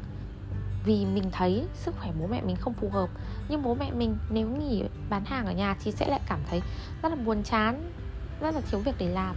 vì 0.84 1.06
mình 1.06 1.30
thấy 1.32 1.66
sức 1.74 1.94
khỏe 1.98 2.12
bố 2.20 2.26
mẹ 2.26 2.42
mình 2.42 2.56
không 2.56 2.74
phù 2.74 2.90
hợp. 2.90 3.08
Nhưng 3.48 3.62
bố 3.62 3.74
mẹ 3.74 3.90
mình 3.90 4.16
nếu 4.30 4.48
nghỉ 4.48 4.84
bán 5.10 5.24
hàng 5.24 5.46
ở 5.46 5.52
nhà 5.52 5.76
thì 5.84 5.92
sẽ 5.92 6.06
lại 6.08 6.20
cảm 6.26 6.40
thấy 6.50 6.62
rất 7.02 7.08
là 7.08 7.16
buồn 7.16 7.42
chán 7.42 7.92
rất 8.40 8.54
là 8.54 8.60
thiếu 8.70 8.80
việc 8.80 8.94
để 8.98 9.08
làm. 9.08 9.36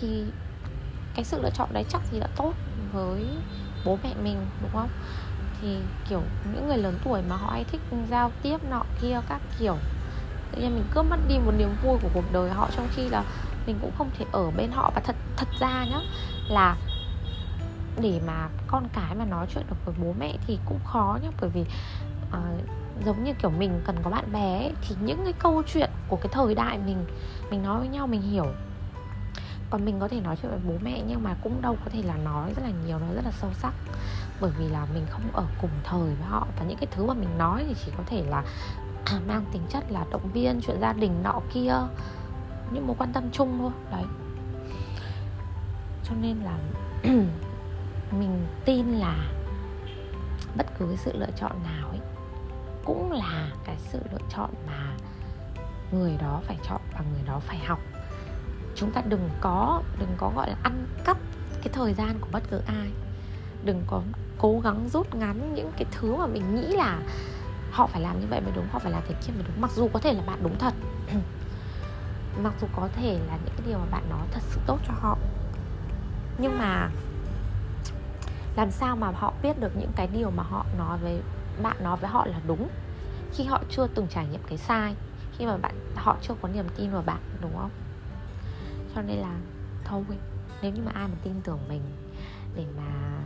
Thì 0.00 0.24
cái 1.14 1.24
sự 1.24 1.42
lựa 1.42 1.50
chọn 1.50 1.68
đấy 1.72 1.84
chắc 1.88 2.02
gì 2.12 2.20
đã 2.20 2.28
tốt 2.36 2.52
với 2.92 3.26
bố 3.84 3.98
mẹ 4.02 4.14
mình 4.22 4.36
đúng 4.62 4.70
không? 4.72 4.88
Thì 5.60 5.78
kiểu 6.08 6.22
những 6.54 6.68
người 6.68 6.78
lớn 6.78 6.98
tuổi 7.04 7.22
mà 7.28 7.36
họ 7.36 7.50
hay 7.50 7.64
thích 7.64 7.80
giao 8.10 8.30
tiếp 8.42 8.58
nọ 8.70 8.82
kia 9.02 9.20
các 9.28 9.40
kiểu 9.58 9.76
tự 10.54 10.62
nhiên 10.62 10.74
mình 10.74 10.84
cướp 10.94 11.06
mất 11.06 11.16
đi 11.28 11.38
một 11.38 11.52
niềm 11.58 11.76
vui 11.82 11.98
của 12.02 12.08
cuộc 12.14 12.32
đời 12.32 12.50
họ 12.50 12.68
trong 12.76 12.88
khi 12.94 13.08
là 13.08 13.24
mình 13.66 13.78
cũng 13.82 13.90
không 13.98 14.10
thể 14.18 14.24
ở 14.32 14.50
bên 14.50 14.70
họ. 14.70 14.92
Và 14.94 15.00
thật 15.00 15.16
thật 15.36 15.48
ra 15.60 15.84
nhá 15.84 16.00
là 16.48 16.76
để 18.00 18.20
mà 18.26 18.48
con 18.66 18.88
cái 18.92 19.14
mà 19.14 19.24
nói 19.24 19.46
chuyện 19.54 19.64
được 19.70 19.76
với 19.84 19.94
bố 20.02 20.14
mẹ 20.18 20.34
thì 20.46 20.58
cũng 20.64 20.78
khó 20.84 21.18
nhá. 21.22 21.28
Bởi 21.40 21.50
vì 21.50 21.60
uh, 21.60 23.04
giống 23.04 23.24
như 23.24 23.32
kiểu 23.32 23.50
mình 23.50 23.80
cần 23.86 23.96
có 24.02 24.10
bạn 24.10 24.32
bè 24.32 24.58
ấy, 24.58 24.72
thì 24.88 24.96
những 25.00 25.24
cái 25.24 25.32
câu 25.32 25.62
chuyện 25.72 25.90
của 26.08 26.16
cái 26.16 26.28
thời 26.32 26.54
đại 26.54 26.78
mình 26.78 27.06
mình 27.50 27.62
nói 27.62 27.78
với 27.78 27.88
nhau 27.88 28.06
mình 28.06 28.22
hiểu. 28.22 28.46
Còn 29.70 29.84
mình 29.84 30.00
có 30.00 30.08
thể 30.08 30.20
nói 30.20 30.36
chuyện 30.42 30.50
với 30.50 30.60
bố 30.64 30.74
mẹ 30.82 31.02
nhưng 31.06 31.22
mà 31.22 31.34
cũng 31.42 31.62
đâu 31.62 31.76
có 31.84 31.90
thể 31.90 32.02
là 32.02 32.16
nói 32.16 32.52
rất 32.56 32.62
là 32.62 32.70
nhiều 32.86 32.98
nói 32.98 33.14
rất 33.14 33.24
là 33.24 33.30
sâu 33.30 33.50
sắc. 33.54 33.72
Bởi 34.40 34.50
vì 34.58 34.68
là 34.68 34.86
mình 34.94 35.06
không 35.10 35.22
ở 35.32 35.44
cùng 35.60 35.70
thời 35.84 36.00
với 36.00 36.28
họ. 36.28 36.46
Và 36.58 36.64
những 36.64 36.78
cái 36.78 36.86
thứ 36.90 37.06
mà 37.06 37.14
mình 37.14 37.38
nói 37.38 37.64
thì 37.68 37.74
chỉ 37.84 37.92
có 37.96 38.02
thể 38.06 38.24
là 38.28 38.42
À, 39.04 39.20
mang 39.26 39.44
tính 39.52 39.62
chất 39.68 39.84
là 39.92 40.04
động 40.10 40.30
viên 40.32 40.60
chuyện 40.60 40.80
gia 40.80 40.92
đình 40.92 41.22
nọ 41.22 41.40
kia, 41.52 41.74
những 42.70 42.86
mối 42.86 42.96
quan 42.98 43.12
tâm 43.12 43.24
chung 43.32 43.58
thôi, 43.58 43.70
đấy. 43.90 44.04
Cho 46.04 46.14
nên 46.20 46.36
là 46.36 46.58
mình 48.18 48.46
tin 48.64 48.86
là 48.86 49.28
bất 50.56 50.66
cứ 50.78 50.86
cái 50.86 50.96
sự 50.96 51.12
lựa 51.16 51.30
chọn 51.40 51.52
nào 51.64 51.88
ấy, 51.88 52.00
cũng 52.84 53.12
là 53.12 53.50
cái 53.64 53.76
sự 53.78 53.98
lựa 54.12 54.26
chọn 54.36 54.50
mà 54.66 54.96
người 55.92 56.16
đó 56.20 56.40
phải 56.46 56.58
chọn 56.68 56.80
và 56.92 57.00
người 57.12 57.22
đó 57.26 57.40
phải 57.40 57.58
học. 57.58 57.78
Chúng 58.74 58.90
ta 58.90 59.02
đừng 59.08 59.30
có 59.40 59.82
đừng 59.98 60.14
có 60.16 60.32
gọi 60.36 60.50
là 60.50 60.56
ăn 60.62 60.86
cắp 61.04 61.16
cái 61.62 61.68
thời 61.72 61.94
gian 61.94 62.18
của 62.20 62.28
bất 62.32 62.42
cứ 62.50 62.60
ai. 62.66 62.90
Đừng 63.64 63.82
có 63.86 64.02
cố 64.38 64.60
gắng 64.64 64.88
rút 64.92 65.14
ngắn 65.14 65.54
những 65.54 65.72
cái 65.76 65.84
thứ 65.92 66.16
mà 66.16 66.26
mình 66.26 66.54
nghĩ 66.54 66.66
là 66.76 66.98
họ 67.74 67.86
phải 67.86 68.02
làm 68.02 68.20
như 68.20 68.26
vậy 68.26 68.40
mới 68.40 68.52
đúng, 68.56 68.66
họ 68.72 68.78
phải 68.78 68.92
làm 68.92 69.02
thế 69.08 69.14
kia 69.26 69.32
mới 69.32 69.42
đúng. 69.42 69.60
Mặc 69.60 69.70
dù 69.70 69.88
có 69.92 69.98
thể 69.98 70.12
là 70.12 70.22
bạn 70.26 70.38
đúng 70.42 70.58
thật. 70.58 70.74
Mặc 72.42 72.54
dù 72.60 72.66
có 72.76 72.88
thể 72.96 73.18
là 73.28 73.38
những 73.44 73.54
cái 73.56 73.66
điều 73.66 73.78
mà 73.78 73.84
bạn 73.90 74.10
nói 74.10 74.26
thật 74.30 74.40
sự 74.42 74.60
tốt 74.66 74.78
cho 74.88 74.94
họ. 74.96 75.18
Nhưng 76.38 76.58
mà 76.58 76.90
làm 78.56 78.70
sao 78.70 78.96
mà 78.96 79.10
họ 79.10 79.32
biết 79.42 79.60
được 79.60 79.76
những 79.76 79.90
cái 79.96 80.06
điều 80.06 80.30
mà 80.30 80.42
họ 80.42 80.66
nói 80.78 80.98
với, 80.98 81.20
bạn 81.62 81.76
nói 81.80 81.96
với 81.96 82.10
họ 82.10 82.26
là 82.26 82.40
đúng? 82.46 82.68
Khi 83.32 83.44
họ 83.44 83.62
chưa 83.70 83.86
từng 83.86 84.06
trải 84.10 84.26
nghiệm 84.26 84.42
cái 84.48 84.58
sai, 84.58 84.94
khi 85.38 85.46
mà 85.46 85.56
bạn, 85.56 85.74
họ 85.94 86.16
chưa 86.22 86.34
có 86.42 86.48
niềm 86.48 86.66
tin 86.76 86.90
vào 86.90 87.02
bạn, 87.02 87.20
đúng 87.40 87.56
không? 87.56 87.70
Cho 88.94 89.02
nên 89.02 89.16
là 89.16 89.34
thôi, 89.84 90.02
nếu 90.62 90.72
như 90.72 90.82
mà 90.84 90.92
ai 90.94 91.08
mà 91.08 91.14
tin 91.24 91.40
tưởng 91.44 91.58
mình 91.68 91.82
để 92.56 92.64
mà 92.76 93.20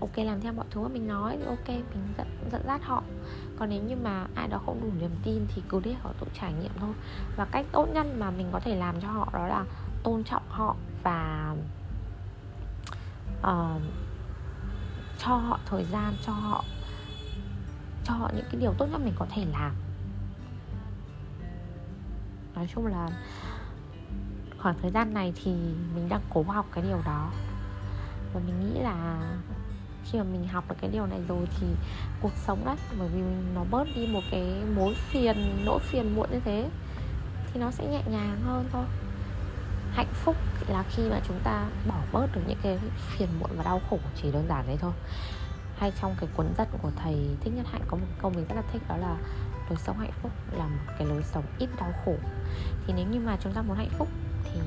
ok 0.00 0.16
làm 0.16 0.40
theo 0.40 0.52
mọi 0.52 0.66
thứ 0.70 0.80
mà 0.80 0.88
mình 0.88 1.08
nói 1.08 1.36
thì 1.38 1.44
ok 1.44 1.68
mình 1.68 2.14
dẫn 2.18 2.26
dẫn 2.52 2.62
dắt 2.66 2.80
họ. 2.84 3.02
Còn 3.58 3.68
nếu 3.68 3.82
như 3.82 3.96
mà 3.96 4.26
ai 4.34 4.48
đó 4.48 4.60
không 4.66 4.80
đủ 4.80 4.90
niềm 5.00 5.10
tin 5.24 5.46
thì 5.54 5.62
cứ 5.68 5.80
để 5.84 5.94
họ 6.02 6.12
tự 6.20 6.26
trải 6.34 6.52
nghiệm 6.52 6.72
thôi. 6.80 6.92
Và 7.36 7.44
cách 7.44 7.66
tốt 7.72 7.88
nhất 7.92 8.06
mà 8.18 8.30
mình 8.30 8.48
có 8.52 8.60
thể 8.60 8.76
làm 8.76 9.00
cho 9.00 9.08
họ 9.08 9.28
đó 9.32 9.46
là 9.46 9.64
tôn 10.02 10.24
trọng 10.24 10.42
họ 10.48 10.76
và 11.02 11.54
uh, 13.40 13.82
cho 15.18 15.36
họ 15.36 15.58
thời 15.66 15.84
gian 15.84 16.14
cho 16.26 16.32
họ 16.32 16.64
cho 18.04 18.14
họ 18.14 18.30
những 18.36 18.44
cái 18.52 18.60
điều 18.60 18.74
tốt 18.78 18.86
nhất 18.92 19.00
mình 19.04 19.14
có 19.18 19.26
thể 19.30 19.44
làm. 19.52 19.74
Nói 22.54 22.68
chung 22.74 22.86
là 22.86 23.08
khoảng 24.58 24.78
thời 24.82 24.90
gian 24.90 25.14
này 25.14 25.32
thì 25.42 25.50
mình 25.94 26.08
đang 26.08 26.20
cố 26.34 26.42
học 26.42 26.66
cái 26.72 26.84
điều 26.84 27.00
đó. 27.04 27.30
Và 28.34 28.40
mình 28.46 28.60
nghĩ 28.60 28.80
là 28.80 29.20
khi 30.12 30.18
mà 30.18 30.24
mình 30.24 30.48
học 30.48 30.64
được 30.68 30.74
cái 30.80 30.90
điều 30.90 31.06
này 31.06 31.20
rồi 31.28 31.46
thì 31.60 31.66
cuộc 32.20 32.32
sống 32.46 32.64
đấy 32.64 32.76
bởi 32.98 33.08
vì 33.08 33.20
nó 33.54 33.64
bớt 33.70 33.84
đi 33.96 34.06
một 34.06 34.20
cái 34.30 34.62
mối 34.76 34.94
phiền, 34.94 35.62
nỗi 35.64 35.78
phiền 35.78 36.16
muộn 36.16 36.30
như 36.30 36.40
thế, 36.44 36.68
thì 37.52 37.60
nó 37.60 37.70
sẽ 37.70 37.86
nhẹ 37.86 38.02
nhàng 38.06 38.40
hơn 38.44 38.68
thôi. 38.72 38.84
Hạnh 39.92 40.12
phúc 40.12 40.36
là 40.68 40.84
khi 40.90 41.02
mà 41.10 41.20
chúng 41.28 41.40
ta 41.44 41.66
bỏ 41.88 41.96
bớt 42.12 42.26
được 42.34 42.40
những 42.46 42.58
cái 42.62 42.78
phiền 42.98 43.28
muộn 43.40 43.50
và 43.56 43.64
đau 43.64 43.80
khổ, 43.90 43.98
chỉ 44.22 44.32
đơn 44.32 44.46
giản 44.48 44.66
đấy 44.66 44.76
thôi. 44.80 44.92
Hay 45.76 45.92
trong 46.00 46.14
cái 46.20 46.28
cuốn 46.36 46.46
dẫn 46.58 46.68
của 46.82 46.90
thầy 46.96 47.28
thích 47.40 47.52
nhất 47.56 47.66
hạnh 47.72 47.82
có 47.88 47.96
một 47.96 48.06
câu 48.22 48.30
mình 48.30 48.44
rất 48.48 48.54
là 48.54 48.62
thích, 48.72 48.82
đó 48.88 48.96
là 48.96 49.16
lối 49.68 49.78
sống 49.78 49.98
hạnh 49.98 50.12
phúc 50.22 50.32
là 50.58 50.66
một 50.66 50.92
cái 50.98 51.06
lối 51.06 51.22
sống 51.22 51.44
ít 51.58 51.68
đau 51.80 51.92
khổ. 52.04 52.14
Thì 52.86 52.92
nếu 52.96 53.06
như 53.06 53.20
mà 53.20 53.36
chúng 53.40 53.52
ta 53.52 53.62
muốn 53.62 53.76
hạnh 53.76 53.90
phúc 53.98 54.08
thì 54.44 54.60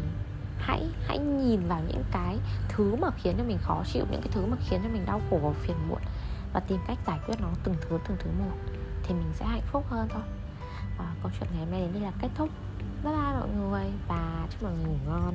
hãy 0.65 0.81
hãy 1.07 1.19
nhìn 1.19 1.67
vào 1.67 1.81
những 1.87 2.03
cái 2.11 2.37
thứ 2.69 2.95
mà 2.95 3.07
khiến 3.17 3.35
cho 3.37 3.43
mình 3.43 3.57
khó 3.61 3.83
chịu 3.93 4.05
những 4.11 4.21
cái 4.21 4.29
thứ 4.31 4.45
mà 4.45 4.57
khiến 4.69 4.79
cho 4.83 4.89
mình 4.89 5.05
đau 5.05 5.21
khổ 5.29 5.39
và 5.43 5.51
phiền 5.51 5.77
muộn 5.89 5.99
và 6.53 6.59
tìm 6.59 6.79
cách 6.87 6.97
giải 7.07 7.19
quyết 7.25 7.35
nó 7.41 7.47
từng 7.63 7.75
thứ 7.81 7.99
từng 8.07 8.17
thứ 8.19 8.29
một 8.39 8.55
thì 9.03 9.13
mình 9.13 9.31
sẽ 9.33 9.45
hạnh 9.45 9.61
phúc 9.71 9.85
hơn 9.89 10.07
thôi. 10.13 10.21
À, 10.99 11.05
câu 11.23 11.31
chuyện 11.39 11.49
ngày 11.51 11.59
hôm 11.59 11.71
nay 11.71 11.81
đến 11.81 11.93
đây 11.93 12.01
là 12.01 12.11
kết 12.21 12.29
thúc. 12.35 12.49
Bye 13.03 13.13
bye 13.13 13.39
mọi 13.39 13.49
người 13.49 13.85
và 14.07 14.47
chúc 14.51 14.63
mọi 14.63 14.71
người 14.73 14.85
ngủ 14.85 14.97
ngon. 15.07 15.33